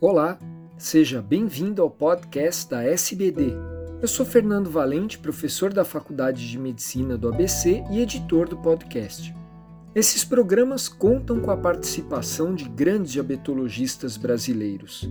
Olá, 0.00 0.38
seja 0.76 1.22
bem-vindo 1.22 1.80
ao 1.80 1.88
podcast 1.88 2.68
da 2.68 2.82
SBD. 2.82 3.54
Eu 4.02 4.08
sou 4.08 4.26
Fernando 4.26 4.68
Valente, 4.68 5.18
professor 5.18 5.72
da 5.72 5.84
Faculdade 5.84 6.50
de 6.50 6.58
Medicina 6.58 7.16
do 7.16 7.28
ABC 7.28 7.82
e 7.90 8.00
editor 8.00 8.48
do 8.48 8.56
podcast. 8.56 9.34
Esses 9.94 10.24
programas 10.24 10.88
contam 10.88 11.40
com 11.40 11.50
a 11.50 11.56
participação 11.56 12.54
de 12.54 12.68
grandes 12.68 13.12
diabetologistas 13.12 14.16
brasileiros. 14.16 15.08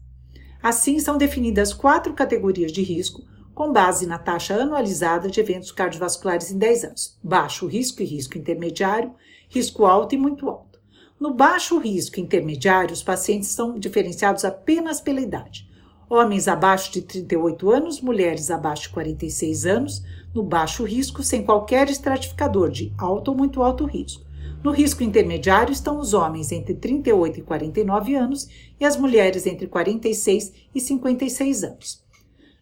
Assim, 0.62 1.00
são 1.00 1.17
definidas 1.17 1.72
quatro 1.72 2.12
categorias 2.12 2.70
de 2.70 2.83
risco 2.83 3.22
com 3.55 3.72
base 3.72 4.06
na 4.06 4.19
taxa 4.19 4.55
anualizada 4.55 5.30
de 5.30 5.41
eventos 5.41 5.73
cardiovasculares 5.73 6.50
em 6.50 6.58
10 6.58 6.84
anos: 6.84 7.19
baixo 7.25 7.67
risco 7.67 8.03
e 8.03 8.05
risco 8.05 8.36
intermediário, 8.36 9.14
risco 9.48 9.86
alto 9.86 10.14
e 10.14 10.19
muito 10.19 10.48
alto. 10.48 10.78
No 11.19 11.33
baixo 11.33 11.78
risco 11.78 12.20
intermediário, 12.20 12.92
os 12.92 13.03
pacientes 13.03 13.48
são 13.48 13.78
diferenciados 13.78 14.45
apenas 14.45 15.00
pela 15.00 15.20
idade. 15.20 15.70
Homens 16.08 16.48
abaixo 16.48 16.92
de 16.92 17.00
38 17.00 17.70
anos, 17.70 18.00
mulheres 18.00 18.50
abaixo 18.50 18.83
de 18.83 18.89
46 18.91 19.64
anos, 19.64 20.03
no 20.34 20.42
baixo 20.42 20.84
risco, 20.84 21.23
sem 21.23 21.45
qualquer 21.45 21.89
estratificador 21.89 22.70
de 22.70 22.92
alto 22.98 23.30
ou 23.30 23.36
muito 23.36 23.62
alto 23.62 23.86
risco. 23.86 24.32
No 24.63 24.71
risco 24.71 25.03
intermediário 25.03 25.73
estão 25.73 25.99
os 25.99 26.15
homens 26.15 26.53
entre 26.53 26.75
38 26.75 27.41
e 27.41 27.43
49 27.43 28.15
anos 28.15 28.49
e 28.79 28.85
as 28.85 28.97
mulheres 28.97 29.45
entre 29.45 29.67
46 29.67 30.53
e 30.73 30.81
56 30.81 31.65
anos. 31.65 32.05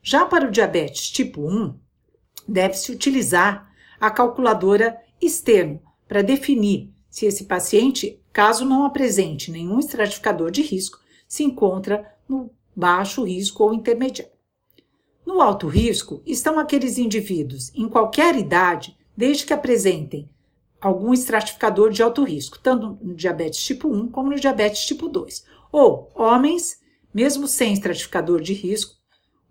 Já 0.03 0.25
para 0.25 0.49
o 0.49 0.51
diabetes 0.51 1.11
tipo 1.11 1.43
1, 1.43 1.75
deve-se 2.49 2.91
utilizar 2.91 3.71
a 4.01 4.11
calculadora 4.11 4.99
externo 5.21 5.79
para 6.09 6.23
definir 6.23 6.91
se 7.11 7.27
esse 7.27 7.45
paciente, 7.45 8.19
caso 8.33 8.65
não 8.65 8.87
apresente 8.87 9.51
nenhum 9.51 9.79
estratificador 9.79 10.51
de 10.51 10.63
risco, 10.63 10.99
se 11.29 11.43
encontra 11.43 12.15
no 12.27 12.51
baixo 12.75 13.25
risco 13.25 13.65
ou 13.65 13.75
intermediário. 13.75 14.33
No 15.27 15.43
alto 15.43 15.67
risco 15.67 16.23
estão 16.25 16.59
aqueles 16.59 16.97
indivíduos 16.97 17.71
em 17.75 17.89
qualquer 17.89 18.37
idade, 18.37 18.97
desde 19.15 19.45
que 19.45 19.53
apresentem 19.53 20.31
algum 20.81 21.13
estratificador 21.13 21.91
de 21.91 22.03
alto 22.03 22.25
risco, 22.25 22.59
tanto 22.59 22.99
no 23.03 23.15
diabetes 23.15 23.63
tipo 23.63 23.89
1 23.89 24.09
como 24.09 24.31
no 24.31 24.41
diabetes 24.41 24.85
tipo 24.85 25.09
2. 25.09 25.45
Ou 25.71 26.11
homens, 26.15 26.81
mesmo 27.13 27.47
sem 27.47 27.73
estratificador 27.73 28.41
de 28.41 28.55
risco, 28.55 28.97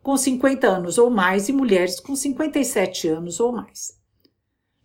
com 0.01 0.17
50 0.17 0.67
anos 0.67 0.97
ou 0.97 1.09
mais 1.09 1.49
e 1.49 1.53
mulheres 1.53 1.99
com 1.99 2.15
57 2.15 3.07
anos 3.07 3.39
ou 3.39 3.51
mais. 3.51 3.99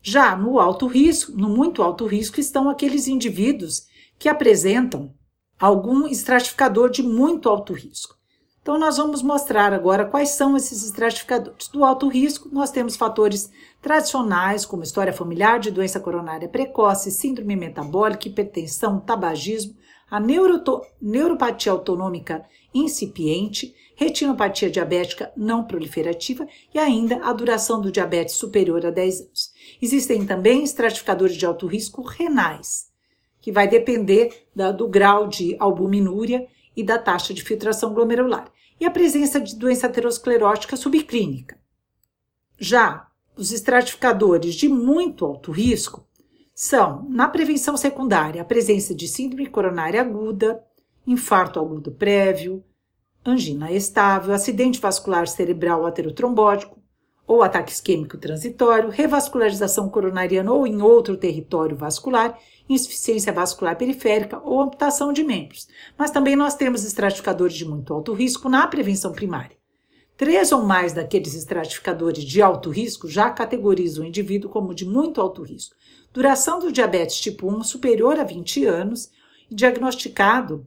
Já 0.03 0.37
no 0.37 0.59
alto 0.59 0.87
risco, 0.87 1.32
no 1.32 1.49
muito 1.49 1.82
alto 1.82 2.06
risco, 2.06 2.38
estão 2.38 2.69
aqueles 2.69 3.09
indivíduos 3.09 3.87
que 4.19 4.28
apresentam 4.28 5.15
algum 5.59 6.06
estratificador 6.06 6.91
de 6.91 7.03
muito 7.03 7.49
alto 7.49 7.72
risco. 7.72 8.19
Então, 8.64 8.78
nós 8.78 8.97
vamos 8.97 9.22
mostrar 9.22 9.75
agora 9.75 10.06
quais 10.06 10.30
são 10.30 10.56
esses 10.56 10.82
estratificadores. 10.82 11.69
Do 11.69 11.84
alto 11.84 12.08
risco, 12.08 12.48
nós 12.50 12.70
temos 12.70 12.97
fatores 12.97 13.52
tradicionais, 13.82 14.64
como 14.64 14.82
história 14.82 15.12
familiar 15.12 15.60
de 15.60 15.70
doença 15.70 16.00
coronária 16.00 16.48
precoce, 16.48 17.10
síndrome 17.10 17.56
metabólica, 17.56 18.26
hipertensão, 18.26 18.98
tabagismo, 19.00 19.76
a 20.10 20.19
neuropatia 20.19 21.72
autonômica 21.72 22.42
incipiente, 22.72 23.75
retinopatia 23.97 24.70
diabética 24.70 25.31
não 25.36 25.64
proliferativa 25.64 26.48
e 26.72 26.78
ainda 26.78 27.16
a 27.16 27.34
duração 27.34 27.82
do 27.82 27.92
diabetes 27.92 28.34
superior 28.34 28.86
a 28.86 28.91
10 28.91 29.20
anos. 29.20 29.52
Existem 29.82 30.25
também 30.25 30.64
estratificadores 30.64 31.36
de 31.36 31.44
alto 31.44 31.66
risco 31.66 32.00
renais, 32.00 32.91
que 33.42 33.52
vai 33.52 33.69
depender 33.69 34.46
da, 34.56 34.72
do 34.72 34.88
grau 34.88 35.28
de 35.28 35.54
albuminúria 35.60 36.48
e 36.76 36.82
da 36.82 36.98
taxa 36.98 37.32
de 37.32 37.42
filtração 37.42 37.94
glomerular, 37.94 38.50
e 38.81 38.85
a 38.85 38.91
presença 38.91 39.41
de 39.41 39.57
doença 39.57 39.87
aterosclerótica 39.87 40.77
subclínica. 40.77 41.59
Já 42.59 43.09
os 43.37 43.53
estratificadores 43.53 44.55
de 44.55 44.69
muito 44.69 45.25
alto 45.25 45.51
risco 45.51 46.07
são, 46.55 47.05
na 47.09 47.29
prevenção 47.29 47.77
secundária, 47.77 48.41
a 48.41 48.45
presença 48.45 48.95
de 48.95 49.09
síndrome 49.09 49.49
coronária 49.49 50.01
aguda, 50.01 50.65
infarto 51.07 51.59
agudo 51.59 51.91
prévio, 51.91 52.65
angina 53.25 53.73
estável, 53.73 54.33
acidente 54.33 54.81
vascular 54.81 55.27
cerebral 55.27 55.85
aterotrombótico, 55.85 56.84
ou 57.27 57.43
ataque 57.43 57.73
isquêmico 57.73 58.19
transitório, 58.19 58.91
revascularização 58.91 59.89
coronariana 59.89 60.53
ou 60.53 60.67
em 60.67 60.83
outro 60.83 61.17
território 61.17 61.77
vascular, 61.77 62.39
insuficiência 62.69 63.33
vascular 63.33 63.77
periférica 63.77 64.41
ou 64.45 64.61
amputação 64.61 65.12
de 65.12 65.25
membros. 65.25 65.67
Mas 65.97 66.11
também 66.11 66.37
nós 66.37 66.55
temos 66.55 66.85
estratificadores 66.85 67.57
de 67.57 67.65
muito 67.65 67.93
alto 67.93 68.12
risco 68.12 68.49
na 68.49 68.67
prevenção 68.67 69.12
primária. 69.12 69.57
Três 70.17 70.53
ou 70.53 70.62
mais 70.62 70.93
daqueles 70.93 71.35
estratificadores 71.35 72.23
de 72.23 72.41
alto 72.41 72.71
risco 72.71 73.09
já 73.09 73.31
categorizam 73.31 74.05
o 74.05 74.06
indivíduo 74.06 74.49
como 74.49 74.75
de 74.75 74.85
muito 74.85 75.21
alto 75.21 75.43
risco. 75.43 75.75
Duração 76.12 76.61
do 76.61 76.71
diabetes 76.71 77.21
tipo 77.21 77.51
1 77.51 77.65
superior 77.65 78.21
a 78.21 78.23
20 78.23 78.65
anos 78.65 79.11
e 79.51 79.55
diagnosticado 79.55 80.65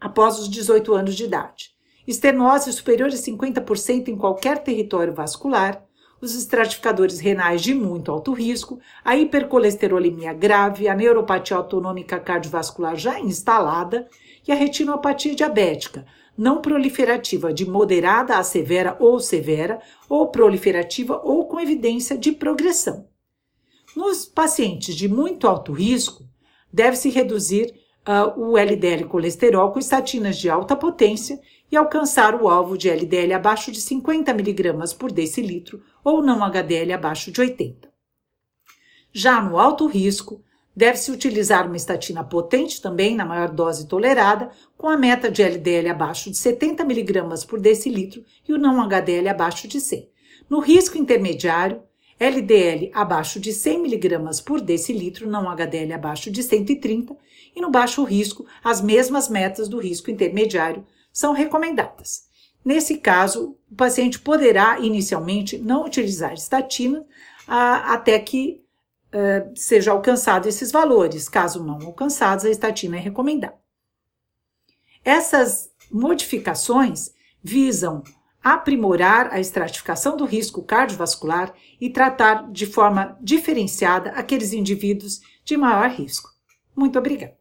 após 0.00 0.38
os 0.38 0.48
18 0.48 0.94
anos 0.94 1.16
de 1.16 1.24
idade. 1.24 1.74
Estenose 2.06 2.72
superior 2.72 3.08
a 3.08 3.12
50% 3.12 4.08
em 4.08 4.16
qualquer 4.16 4.62
território 4.62 5.12
vascular, 5.12 5.82
os 6.24 6.34
estratificadores 6.34 7.20
renais 7.20 7.62
de 7.62 7.74
muito 7.74 8.10
alto 8.10 8.32
risco, 8.32 8.80
a 9.04 9.16
hipercolesterolemia 9.16 10.32
grave, 10.32 10.88
a 10.88 10.94
neuropatia 10.94 11.56
autonômica 11.56 12.18
cardiovascular 12.18 12.96
já 12.96 13.20
instalada 13.20 14.08
e 14.46 14.50
a 14.50 14.54
retinopatia 14.54 15.34
diabética, 15.34 16.06
não 16.36 16.60
proliferativa 16.60 17.52
de 17.52 17.68
moderada 17.68 18.36
a 18.36 18.42
severa 18.42 18.96
ou 18.98 19.20
severa, 19.20 19.80
ou 20.08 20.28
proliferativa 20.28 21.20
ou 21.22 21.46
com 21.46 21.60
evidência 21.60 22.16
de 22.16 22.32
progressão. 22.32 23.06
Nos 23.94 24.24
pacientes 24.24 24.96
de 24.96 25.08
muito 25.08 25.46
alto 25.46 25.72
risco, 25.72 26.24
deve-se 26.72 27.08
reduzir 27.10 27.72
uh, 28.08 28.40
o 28.40 28.58
LDL 28.58 29.04
colesterol 29.04 29.70
com 29.70 29.78
estatinas 29.78 30.36
de 30.36 30.50
alta 30.50 30.74
potência 30.74 31.38
e 31.70 31.76
alcançar 31.76 32.34
o 32.40 32.48
alvo 32.48 32.76
de 32.76 32.88
LDL 32.88 33.32
abaixo 33.32 33.72
de 33.72 33.80
50 33.80 34.30
mg 34.30 34.94
por 34.98 35.10
decilitro 35.10 35.82
ou 36.02 36.22
não 36.22 36.42
HDL 36.44 36.92
abaixo 36.92 37.30
de 37.30 37.40
80. 37.40 37.92
Já 39.12 39.40
no 39.40 39.58
alto 39.58 39.86
risco, 39.86 40.42
deve-se 40.76 41.10
utilizar 41.10 41.66
uma 41.66 41.76
estatina 41.76 42.24
potente 42.24 42.82
também 42.82 43.14
na 43.14 43.24
maior 43.24 43.50
dose 43.50 43.86
tolerada, 43.86 44.50
com 44.76 44.88
a 44.88 44.96
meta 44.96 45.30
de 45.30 45.42
LDL 45.42 45.88
abaixo 45.90 46.30
de 46.30 46.36
70 46.36 46.82
mg 46.82 47.46
por 47.46 47.60
decilitro 47.60 48.24
e 48.48 48.52
o 48.52 48.58
não 48.58 48.80
HDL 48.82 49.28
abaixo 49.28 49.68
de 49.68 49.80
100. 49.80 50.10
No 50.50 50.58
risco 50.58 50.98
intermediário, 50.98 51.82
LDL 52.18 52.90
abaixo 52.92 53.40
de 53.40 53.52
100 53.52 53.86
mg 53.86 54.42
por 54.44 54.60
decilitro, 54.60 55.28
não 55.28 55.48
HDL 55.48 55.92
abaixo 55.92 56.30
de 56.30 56.42
130, 56.42 57.16
e 57.54 57.60
no 57.60 57.70
baixo 57.70 58.02
risco, 58.04 58.46
as 58.62 58.80
mesmas 58.80 59.28
metas 59.28 59.68
do 59.68 59.78
risco 59.78 60.10
intermediário 60.10 60.84
são 61.14 61.32
recomendadas. 61.32 62.24
Nesse 62.64 62.98
caso, 62.98 63.56
o 63.70 63.74
paciente 63.76 64.18
poderá 64.18 64.80
inicialmente 64.80 65.56
não 65.56 65.84
utilizar 65.84 66.34
estatina 66.34 67.06
até 67.46 68.18
que 68.18 68.64
uh, 69.12 69.52
seja 69.54 69.92
alcançado 69.92 70.48
esses 70.48 70.72
valores. 70.72 71.28
Caso 71.28 71.62
não 71.62 71.78
alcançados, 71.86 72.44
a 72.44 72.50
estatina 72.50 72.96
é 72.96 73.00
recomendada. 73.00 73.54
Essas 75.04 75.70
modificações 75.90 77.12
visam 77.42 78.02
aprimorar 78.42 79.32
a 79.32 79.38
estratificação 79.38 80.16
do 80.16 80.24
risco 80.24 80.62
cardiovascular 80.62 81.54
e 81.80 81.90
tratar 81.90 82.50
de 82.50 82.66
forma 82.66 83.16
diferenciada 83.20 84.10
aqueles 84.10 84.52
indivíduos 84.52 85.20
de 85.44 85.56
maior 85.56 85.90
risco. 85.90 86.30
Muito 86.74 86.98
obrigada. 86.98 87.36